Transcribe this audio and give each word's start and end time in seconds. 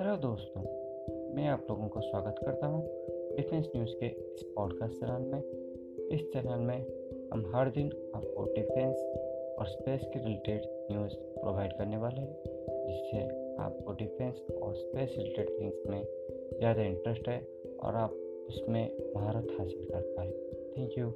Hello 0.00 0.16
दोस्तों, 0.16 0.60
मैं 1.34 1.48
आप 1.48 1.66
लोगों 1.70 1.88
का 1.88 2.00
स्वागत 2.00 2.36
करता 2.44 2.66
हूँ 2.66 2.82
डिफेंस 3.36 3.66
न्यूज़ 3.76 3.90
के 3.94 4.06
इस 4.06 4.42
पॉडकास्ट 4.56 4.94
चैनल 4.94 5.26
में। 5.32 5.42
इस 6.08 6.20
चैनल 6.32 6.60
में 6.60 6.86
हम 7.32 7.44
हर 7.56 7.70
दिन 7.70 7.90
आपको 8.14 8.44
डिफेंस 8.44 9.02
और 9.58 9.66
स्पेस 9.66 10.00
के 10.04 10.18
रिलेटेड 10.18 10.62
न्यूज़ 10.92 11.14
प्रोवाइड 11.14 11.72
करने 11.72 11.96
वाले 11.96 12.20
हैं, 12.20 12.36
जिससे 12.86 13.22
आपको 13.62 13.92
डिफेंस 13.92 14.40
और 14.62 14.74
स्पेस 14.74 15.14
रिलेटेड 15.18 15.50
थिंग्स 15.60 15.86
में 15.90 16.02
ज़्यादा 16.58 16.82
इंटरेस्ट 16.82 17.28
है 17.28 17.38
और 17.82 17.96
आप 17.96 18.14
उसमें 18.48 19.12
महारत 19.16 19.56
हासिल 19.58 19.84
कर 19.84 20.14
पाए। 20.16 20.30
Thank 20.76 20.98
you. 20.98 21.12